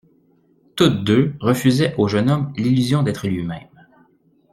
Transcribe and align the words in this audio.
Toutes 0.75 1.03
deux 1.03 1.35
refusaient 1.39 1.93
au 1.95 2.07
jeune 2.07 2.31
homme 2.31 2.51
l'illusion 2.57 3.03
d'être 3.03 3.27
lui-même. 3.27 3.67